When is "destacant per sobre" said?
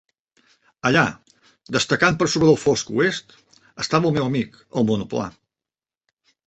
1.77-2.49